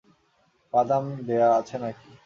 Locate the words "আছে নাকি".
1.59-2.09